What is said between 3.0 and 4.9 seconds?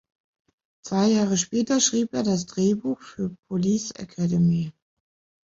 für "Police Academy".